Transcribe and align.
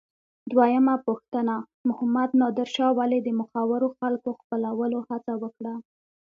دویمه 0.51 0.95
پوښتنه: 1.07 1.55
محمد 1.87 2.29
نادر 2.41 2.67
شاه 2.75 2.91
ولې 2.99 3.19
د 3.23 3.29
مخورو 3.39 3.87
خلکو 3.99 4.29
خپلولو 4.39 4.99
هڅه 5.09 5.33
وکړه؟ 5.43 5.73